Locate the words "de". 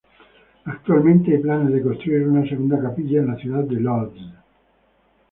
1.71-1.83, 3.65-3.77